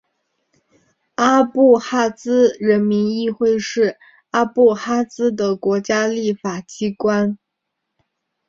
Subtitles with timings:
[1.13, 3.99] 阿布哈兹人民议会是
[4.31, 7.37] 阿布哈兹的国家立法机关。